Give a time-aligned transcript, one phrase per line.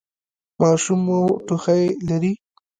[0.59, 2.31] ماشوم مو ټوخی لري؟